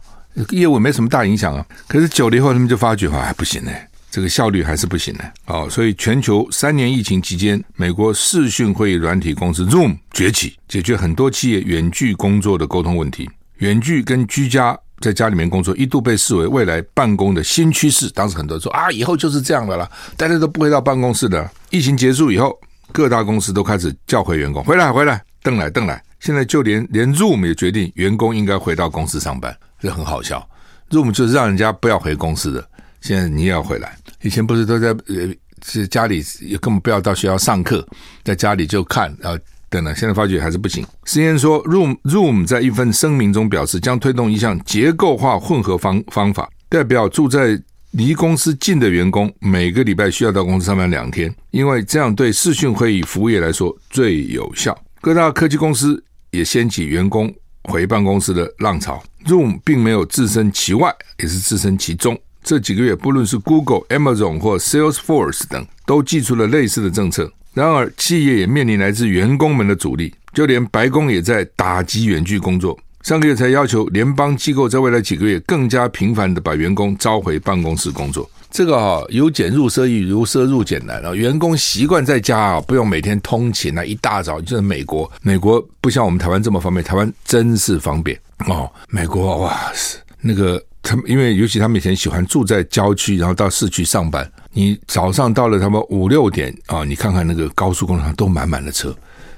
[0.49, 3.71] 业务没什么大影响啊，可是久了以后，他们就发觉啊，不行呢，
[4.15, 5.25] 这个效率还是不行呢。
[5.47, 13.29] 哦，所以全球三年疫情期间，美国视讯会议软体公司 Zoom 崛起，解决很多企业远距工作的沟通问题。
[13.57, 18.09] 远距跟居家在家里面工作一度被视为未来办公的新趋势。
[18.11, 21.51] 当时很多人说啊，以后就是这样的了，大家都不会到办公室的。
[21.69, 22.57] 疫情结束以后，
[22.93, 26.01] 各大公司都开始叫回员工回来，回来，邓来，邓来。
[26.21, 29.53] 现在就连连 Zoom 也决定员工应该回到公司上班。
[29.77, 30.47] 这很好笑
[30.89, 32.65] ，Zoom 就是让人家不要回公司的。
[33.05, 35.31] 现在你也要回来，以前不是都在呃，
[35.63, 37.87] 是家里也根本不要到学校上课，
[38.23, 39.37] 在家里就看，然后
[39.69, 39.95] 等等。
[39.95, 40.83] 现在发觉还是不行。
[41.05, 54.75] CNN 说，Room Room 在一份声明中表示，将推动一项结构化混合方方法，代表住在离公司近的员工每个礼拜需要到公司上班两天，因为这样对视讯会议服务业来说最有效。
[54.99, 57.31] 各大科技公司也掀起员工。
[57.67, 62.15] 回办公室的浪潮 Room 并没有置身其外，也是置身其中。
[62.45, 67.29] 这几个月，不论是 Google、Amazon 或 Salesforce 等，都寄出了类似的政策。
[67.55, 72.77] 然而，企业也面临来自员工们的阻力，就连白宫也在打击远距工作。
[73.01, 78.29] 上个月才要求联邦机构在未来几个月更加频繁地把员工召回办公室工作。
[78.51, 81.15] 这个啊，由俭入奢易，由奢入俭难啊。
[81.15, 85.11] 员工习惯在家啊，不用每天通勤啊，一大早就是美国。
[85.21, 88.71] 美国不像我们台湾这么方便，台湾真是方便哦。
[88.89, 94.31] 美国哇塞，那个他们因为尤其他们以前喜欢住在郊区，然后到市区上班。
[94.53, 98.95] 你早上到了他们五六点啊，你看看那个高速公路上都满满的车，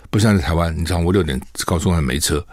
[0.10, 2.46] 不像在台湾，你早上五六点高速公路上没车，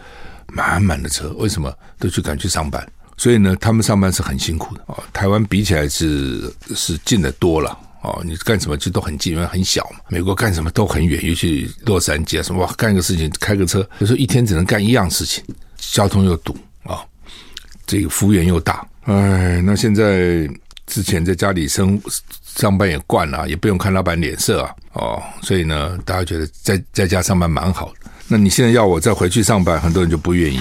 [0.53, 2.87] 满满的车，为什么都去赶去上班？
[3.17, 5.03] 所以呢，他们上班是很辛苦的啊。
[5.13, 8.23] 台湾比起来是是近的多了哦。
[8.25, 9.99] 你干什么其实都很近，因为很小嘛。
[10.09, 15.45] 美国干什么都很远，尤其洛杉矶啊什么，哇，干个事情开个车，有时候一天只能干一样事情，
[15.77, 17.05] 交通又堵啊，
[17.95, 18.85] 这个幅员又大。
[19.03, 20.49] 哎，那现在
[20.85, 22.01] 之前在家里生
[22.57, 24.75] 上班也惯了，也不用看老板脸色啊。
[24.95, 28.11] 哦，所以呢，大家觉得在在家上班蛮好的。
[28.27, 30.61] 那你现在要我再回去上班，很多人就不愿意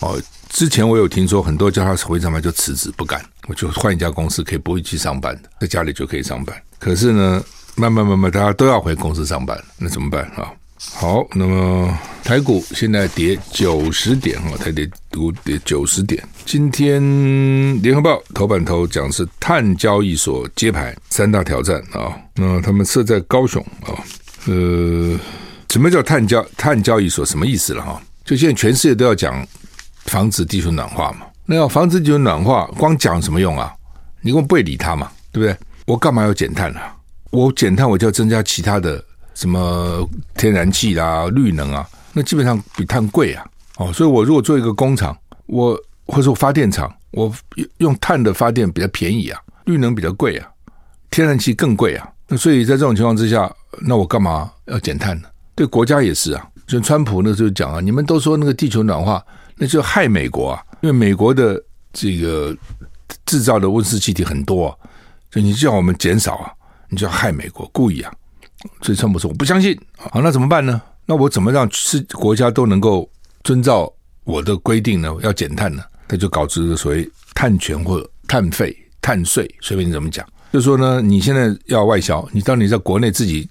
[0.00, 0.20] 哦。
[0.48, 6.60] 之前我有听说很多叫他回去上班就辞职不干，我就换一家公司可以不会去上班的，在家里就可以上班。
[6.80, 7.40] 可是呢，
[7.76, 10.50] 慢慢慢慢大家都要回公司上班，那怎么办啊？
[10.78, 16.22] 好，那么台股现在跌九十点哈，台跌股跌九十点。
[16.44, 17.00] 今天
[17.82, 23.96] 联合报头版头讲是碳交易所揭牌三大挑战啊，那他们设在高雄啊，
[24.46, 25.18] 呃，
[25.70, 27.24] 什么叫碳交碳交易所？
[27.24, 28.00] 什么意思了哈？
[28.24, 29.46] 就现在全世界都要讲
[30.04, 31.26] 防止地球暖化嘛。
[31.46, 33.72] 那要防止地球暖化，光讲什么用啊？
[34.20, 35.56] 你根本不会理它嘛，对不对？
[35.86, 36.94] 我干嘛要减碳啊？
[37.30, 39.02] 我减碳，我就要增加其他的
[39.34, 43.44] 什么天然气啦、绿能啊，那基本上比碳贵啊。
[43.76, 45.16] 哦，所以我如果做一个工厂，
[45.46, 47.32] 我或者我发电厂，我
[47.78, 50.48] 用碳的发电比较便宜啊，绿能比较贵啊，
[51.10, 52.08] 天然气更贵啊。
[52.28, 55.28] 那所以在这种情况之下，那我干嘛要减碳呢？
[55.54, 56.48] 对国家也是啊。
[56.66, 59.22] 就川普那时候讲啊，你们都说那个地球暖化，
[59.56, 62.56] 那就害美国啊，因为美国的这个
[63.26, 64.76] 制造的温室气体很多啊，
[65.30, 66.50] 所以你叫我们减少啊，
[66.88, 68.10] 你就要害美国，故意啊。
[68.82, 69.78] 所以川普说我不相信。
[69.96, 70.80] 好，那怎么办呢？
[71.06, 73.08] 那我怎么让是国家都能够
[73.42, 73.92] 遵照
[74.24, 75.14] 我的规定呢？
[75.22, 75.82] 要减碳呢？
[76.08, 80.26] 他就搞这个所谓碳权或碳费、碳税，随便你怎么讲。
[80.52, 83.48] 就是说呢，你现在要外销，你当你在国内自己。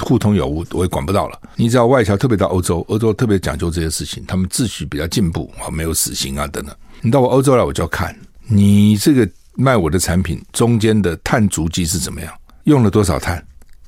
[0.00, 1.40] 互通有无，我也管不到了。
[1.56, 6.76] 你只要外销，特别到欧洲，欧洲特别讲究这些事情，他们秩序比较进步啊，没有死刑啊等等。
[7.00, 8.14] 你到我欧洲来，我就要看
[8.46, 12.30] 你这个卖我的产品中间的碳足迹是怎么样，
[12.64, 13.42] 用了多少碳，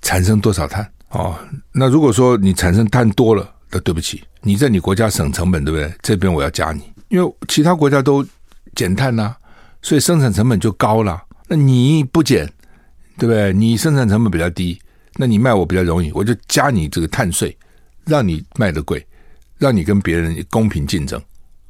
[0.09, 1.39] 产生多少碳哦。
[1.71, 5.93] 那如果说你产生碳多了，那对不起，你在你国家省成本，对不对？
[6.01, 8.27] 这边我要加你，因为其他国家都
[8.75, 9.37] 减碳呐、
[9.83, 11.23] 所以生产成本就高了。
[11.47, 12.51] 那你不减，
[13.19, 13.53] 对不对？
[13.53, 14.81] 你生产成本比较低。
[15.17, 17.55] 那你卖我比较容易，我就加你这个碳税，
[18.07, 19.07] 让你卖得贵，
[19.59, 21.21] 让你跟别人公平竞争，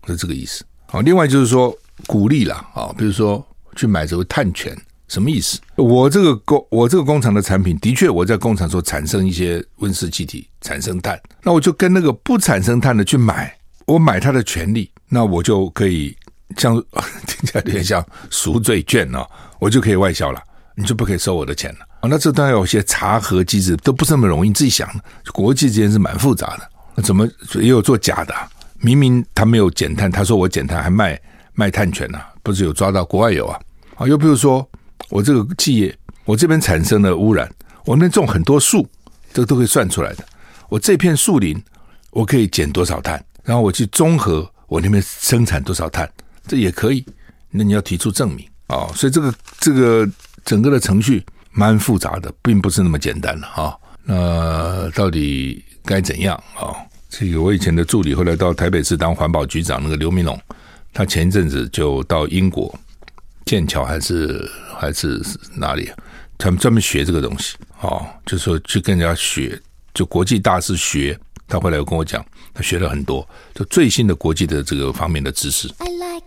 [0.07, 0.65] 是这个意思。
[0.87, 4.77] 好，另外就是说鼓励了啊，比如说去买这个碳权，
[5.09, 5.59] 什么意思？
[5.77, 13.53] 我这个工我这个工厂的产品的确我在工厂所产生一些温室气体，产生碳，那我就跟那个不产生碳的去买，
[13.87, 16.17] 我买它的权利，那我就可以
[16.57, 16.75] 像
[17.27, 19.27] 听起来有点像赎罪券哦，
[19.59, 20.41] 我就可以外销了，
[20.75, 21.79] 你就不可以收我的钱了。
[22.01, 24.49] 啊，那这当然有些查核机制，都不是那么容易。
[24.49, 24.89] 你自己想，
[25.33, 26.71] 国际之间是蛮复杂的。
[26.95, 28.35] 那怎么也有做假的？
[28.79, 31.21] 明明他没有减碳，他说我减碳还卖
[31.55, 33.05] 卖碳权呢、不是有抓到？
[33.05, 33.59] 国外有啊。
[33.97, 34.65] 啊，又比如说
[35.09, 37.51] 我这个企业，我这边产生了污染，
[37.85, 38.87] 我那边种很多树，
[39.33, 40.25] 这个都可以算出来的。
[40.69, 41.61] 我这片树林，
[42.11, 43.25] 我可以减多少碳？
[43.45, 46.11] 然后我去综合我那边生产多少碳，
[46.47, 47.05] 这也可以。
[47.51, 48.87] 那你要提出证明啊。
[48.95, 50.09] 所以这个这个
[50.45, 51.25] 整个的程序。
[51.51, 53.77] 蛮复杂的，并不是那么简单的哈。
[54.05, 56.71] 那到底该怎样啊？
[57.09, 60.41] 这个我以前的助理后来到台北市当环保局长，那个刘明龙，
[60.93, 62.73] 他前一阵子就到英国
[63.49, 64.47] 剑桥还是
[64.79, 65.23] 还是
[65.57, 65.91] 哪里，
[66.37, 69.59] 他们专门学这个东西哦，就说去跟人家学，
[69.95, 71.19] 就国际大师学。
[71.49, 75.67] 他回来有跟我讲，他学了很多，就最新的国际的这个方面的知识。
[75.79, 76.27] I like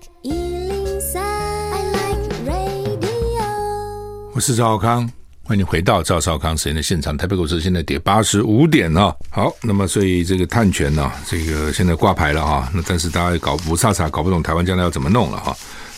[4.33, 5.07] 我是赵少康。
[5.43, 7.15] 欢迎回到赵少康时间的现场。
[7.15, 9.15] 台北股市现在跌八十五点啊。
[9.29, 12.67] 好，那么所以这个碳权呢，这个现在挂牌了哈。
[12.73, 15.55] 那但是大家搞不差差，搞不懂台湾将来要怎么弄了哈。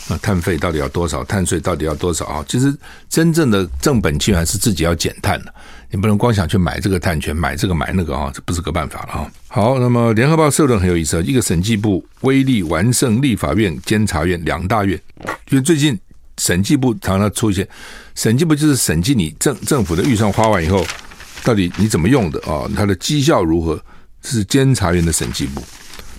[0.08, 1.24] 那碳费到底要多少？
[1.24, 2.44] 碳税到底要多少啊？
[2.48, 2.74] 其实
[3.08, 5.54] 真正的正本清源是自己要减碳的，
[5.90, 9.30] 你不能光想去买这个碳权，买这个买那个啊，这不是个办法了啊。
[9.48, 15.00] 好，那么联合报社论很有意思，一个审计部威力完胜立法院、监察院两大院，
[15.50, 15.98] 因为最近。
[16.38, 17.64] 审计部常常出现，
[18.16, 20.84] 审计部就是审计你政政府的预算花完以后，
[21.44, 22.68] 到底你怎么用的啊？
[22.74, 23.80] 它的绩效如何？
[24.20, 25.62] 是监察院的审计部，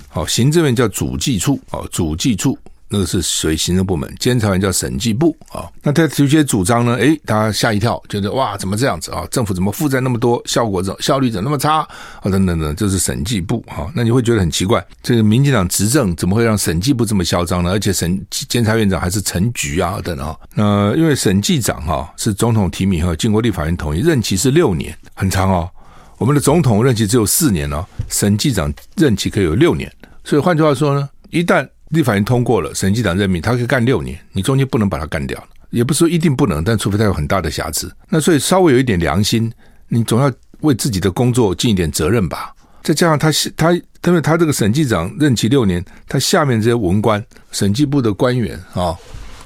[0.08, 2.58] 好，行政院叫主计处，啊，主计处。
[2.88, 5.66] 那个是属于行政部门，监察院叫审计部啊。
[5.82, 6.96] 那他提出一些主张呢？
[6.96, 9.26] 诶，大家吓一跳，觉得哇，怎么这样子啊？
[9.32, 11.88] 政府怎么负债那么多，效果怎效率怎么那么差啊？
[12.24, 13.92] 等等等，这是审计部哈。
[13.96, 17.72] 那你会觉得很奇怪，这个民进党执政怎么会让审计部这么嚣张呢？
[17.72, 20.36] 而且审监察院长还是陈菊啊等等啊。
[20.54, 25.70] 那因为审计长哈是总统提名和经过立法院同意，任期是六年，很长哦。
[26.18, 29.92] 我们的总统任期只有四年哦，审计长任期可以有六年。
[30.24, 37.92] 所以换句话说呢，一旦立法院通过了，审计长任命，他可以干六年，你中间不能把他干掉，也不是说一定不能，但除非他有很大的瑕疵。
[38.10, 39.52] 那所以稍微有一点良心，
[39.88, 42.54] 你总要为自己的工作尽一点责任吧。
[42.84, 48.96] 再加上他他，因为他这个审计长任期六年，他下面这些文官、审计部的官员啊，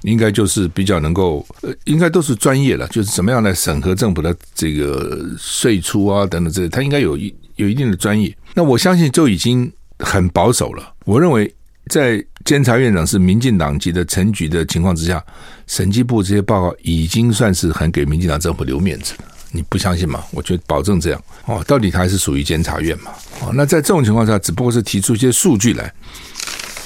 [0.02, 8.36] 应该就是比较能够，呃，应该都是专业了，就是怎么样来审核政府的这个税出啊等等这些，他应该有一有一定的专业。
[8.54, 11.54] 那我相信就已经很保守了，我认为。
[11.89, 15.21] 在监察院长是民进党籍的陈菊的情况之下，
[15.67, 19.25] 审计部这些报告已经算是很给民进党政府留面子了。
[19.52, 20.23] 你不相信吗？
[20.32, 21.63] 我觉保证这样哦。
[21.67, 23.12] 到底他还是属于监察院嘛？
[23.41, 25.91] 哦，那在这种情况下，只不过是提出一些数据来，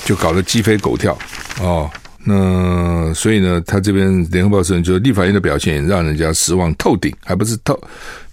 [0.05, 1.17] 就搞得鸡飞狗跳
[1.59, 1.91] 哦。
[2.23, 7.77] 那所以呢，他这边联合报社就立法院的表现让人家失望透顶，还不是透。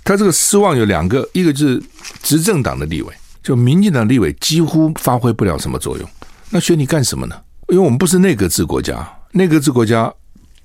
[0.04, 1.82] 他这个失望有两个，一个就是
[2.22, 3.12] 执政党的立委。
[3.42, 6.08] 就民进党立委几乎发挥不了什么作用。
[6.50, 7.36] 那选你干什么呢？
[7.68, 10.12] 因为我们不是内阁制国家，内阁制国家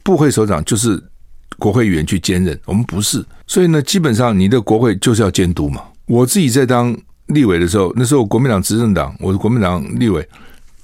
[0.01, 1.01] 部会首长就是
[1.59, 5.83] 国会议员去兼任，我们不是，所以呢，基本上你的国会就是要监督嘛。
[6.07, 6.95] 我自己在当
[7.27, 10.27] 立委的时候，那时候国民党执政党，我是国民党立委，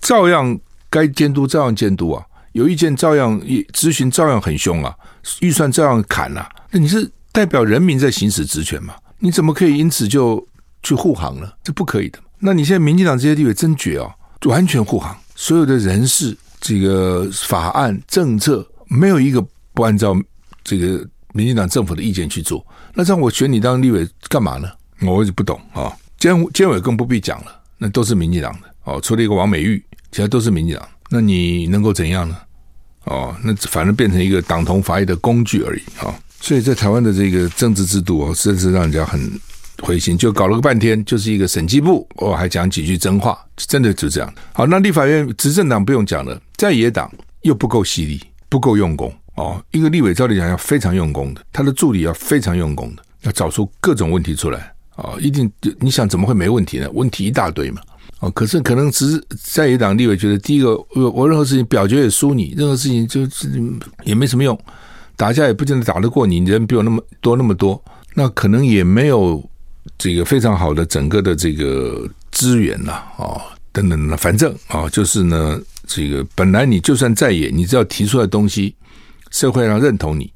[0.02, 0.56] 照样
[0.90, 3.42] 该监督照样监督啊，有意见照样
[3.74, 4.96] 咨询，照样很凶啊，
[5.40, 6.48] 预算照样砍啊。
[6.70, 8.94] 那你是代表人民在行使职权嘛？
[9.18, 10.48] 你怎么可以因此就
[10.84, 11.52] 去护航呢？
[11.64, 12.20] 这不可以的。
[12.38, 14.14] 那你现在民进党这些立委真绝哦。
[14.46, 20.16] 完全护航，所有的人事、这个法案、政策，没有一个不按照
[20.64, 22.66] 这个民进党政府的意见去做。
[22.94, 24.70] 那这样我选你当立委干嘛呢？
[25.02, 25.96] 我也不懂啊。
[26.18, 30.88] 监监委更不必讲了，那都是民进党的哦，除了一个王美玉，其他都是民进党。
[31.10, 32.36] 那你能够怎样呢？
[33.06, 36.14] 哦，那反正变成一个党同伐异的工具而已啊。
[36.40, 39.20] 所以在台湾的这个政治制度哦，真是让人家很。
[39.82, 44.34] 回心就搞了个半天，就是一个审计部，我、哦、还讲几句真话，真的就这样。
[44.54, 49.62] 好，那立法院执政党不用讲了，在野党又不够犀利，不够用功哦。
[49.72, 56.88] 一个立委照理讲要非常用功的，他的助理要非常用功的，要找出各种问题出来、哦，一定你想怎么会没问题呢？
[56.94, 57.82] 问题一大堆嘛。
[58.20, 63.50] 哦，可是可能只在野党立委觉得，第一个我我任何事情表决也输你，任何事情就是
[64.04, 64.56] 也没什么用，
[65.16, 69.44] 打架也不见得打得过，你人比我那么多那么多，那可能也没有。
[69.98, 73.42] 这个非常好的整个的这个资源呐，啊，
[73.72, 78.76] 等等的，反正啊，就是呢，这个本来你就算在野，你只要提出来的东西，
[79.32, 80.32] 社会上认同你，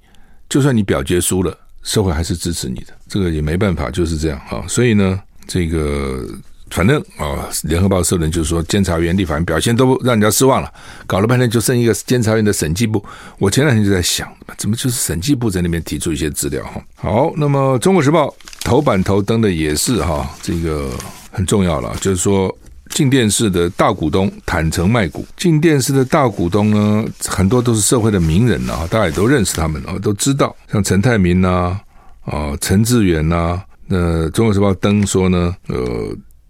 [0.49, 4.65] 就算你表决输了，社会还是支持你的，这个也没办法，就是这样啊。
[4.67, 6.27] 所以呢，这个。
[6.71, 10.73] 反正啊，联合报社论就是说，监察院、立法院表现都让人家失望了，
[11.05, 13.03] 搞了半天就剩一个监察院的审计部。
[13.37, 16.81] 我前两天就在想，怎么就是审计部在那边提出一些资料哈？
[16.95, 18.27] 好，那么《中国时报》
[18.63, 20.89] 头版头登的也是哈，这个
[21.31, 22.53] 很重要了，就是说，
[22.89, 25.25] 进电视的大股东坦诚卖股。
[25.37, 31.79] 进电视的大股东呢，很多都是社会的名人啊，大家也都认识他们啊，都知道，像陈泰明呐，
[32.25, 35.77] 啊，陈志远呐，那《中国时报》登说呢，呃。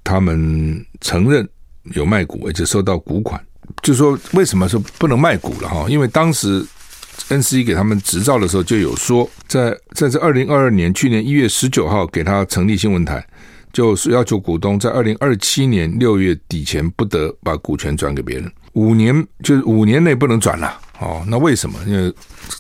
[0.06, 1.46] 他们承认
[1.94, 3.44] 有卖股，而且收到股款。
[3.82, 5.88] 就是说，为什么说不能卖股了哈？
[5.89, 6.63] 因为当时
[7.30, 13.26] N C 给他们执照的时候就有说，在在这二零二二年去年一月十九号给他成立新闻台，
[13.74, 21.26] 就是要求股东在二零二七年六月底前不得把股权转给别人，五年就是五年内不能转了哦。
[21.28, 21.80] 那为什么？
[21.88, 22.13] 因为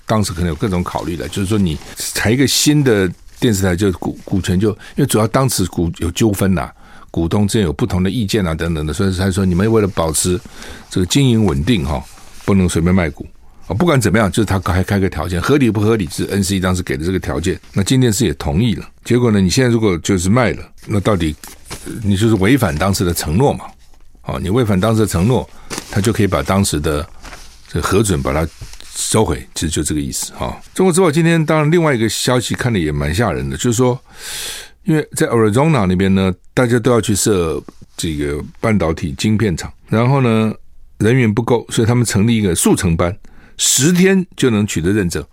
[0.07, 3.07] 当时可能有各种考虑的，就是说你才一个新的
[3.39, 6.71] 电视台，就股股权就因为主要当时股有纠纷呐。
[7.15, 10.37] 股东之间有不同的意见啊，等等的，所以他说你们为了保持
[10.89, 12.03] 这个经营稳定哈，
[12.43, 13.25] 不能随便卖股
[13.67, 13.71] 啊。
[13.73, 17.57] 不管怎么样，就是他还开个条件，合理不合理是 N C 当时给的这个条件。
[17.71, 18.85] 那镜电视也同意了。
[19.05, 21.33] 结果呢，你现在如果就是卖了，那到底
[22.03, 23.63] 你就是违反当时的承诺嘛？
[24.23, 25.49] 啊，你违反当时的承诺，
[25.89, 27.07] 他就可以把当时的
[27.69, 28.45] 这个核准把它
[28.93, 30.61] 收回，其实就这个意思哈。
[30.73, 33.97] 中国时报今天当然另外一个消息看的也蛮吓人的，就是说。
[34.85, 37.61] 因为在 Arizona 那边呢，大家都要去设
[37.97, 40.53] 这个半导体晶片厂，然后呢，
[40.99, 43.17] 人员不够，所以他们成立一个速成班，
[43.57, 45.25] 十天就能取得认证，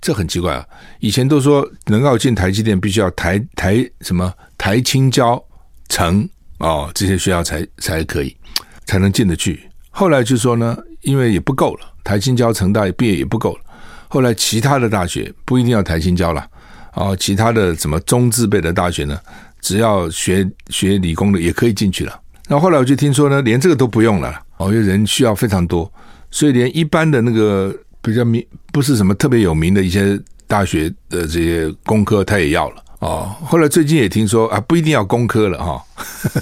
[0.00, 0.66] 这很奇怪啊！
[1.00, 5.42] 以前都说能够进台积电，必须要台台什么台清交
[5.88, 6.28] 成
[6.58, 8.36] 哦，这些学校才才可以
[8.84, 9.68] 才能进得去。
[9.90, 13.60] 后来就说呢，因为也不够了，台清交成大毕业也不够了，
[14.08, 16.46] 后来其他的大学不一定要台清交了。
[16.92, 19.18] 啊，其他的什么中字辈的大学呢？
[19.60, 22.20] 只要学学理工的也可以进去了。
[22.48, 24.42] 然后来我就听说呢，连这个都不用了。
[24.56, 25.90] 哦，因为人需要非常多，
[26.30, 32.84] 所以连一般的那个比较名不是什么特别有名的一些大学的这些工科，他也要了。
[32.98, 35.82] 哦，后来最近也听说啊，不一定要工科了哈，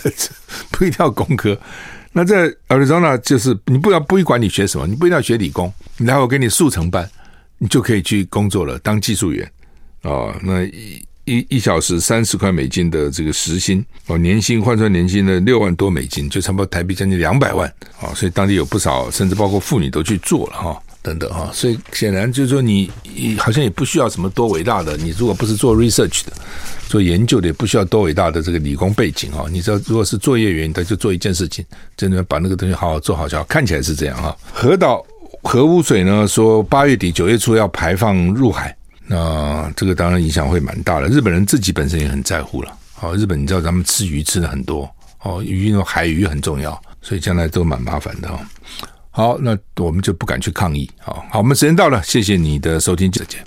[0.73, 1.57] 不一定要工科。
[2.13, 7.09] 那在 Arizona 就是你不要不管你学什么，你不一定要学理工，然后我给你速成班，
[7.59, 9.51] 你就可以去工作了，当技术员。
[10.03, 17.69] 哦，那一一一小时三十块美金的这个时薪，哦，年薪换算年薪呢六万多美金，就差不多台币将近两百万，
[18.01, 22.91] 啊、哦，所以当地有不少，甚至包括妇女都去做了哈、等等哈，所以显然就是说你，
[23.39, 26.33] 好像也不需要什么多伟大的，你如果不是做 research 的，
[26.89, 31.65] 做研究的，也不需要多伟大的这个理工背景哈，你知道，如果是作业员，他就做一件事情，
[31.97, 34.37] 真的把那个东西好好做好就好，看起来是这样哈。
[34.53, 35.05] 核岛
[35.43, 38.75] 核污水呢，说八月底九月初要排放入海。
[39.13, 42.73] 那这个当然影响会蛮大的，日本人自己本身也很在乎了。
[42.95, 44.89] 好，日本你知道咱们吃鱼吃的很多，
[45.23, 48.29] 哦，鱼那种海鱼很重要，所以将来都蛮麻烦的。
[48.29, 48.39] 哦
[49.11, 50.89] 好，那我们就不敢去抗议。
[51.01, 53.45] 好，好，我们时间到了，谢谢你的收听，再见。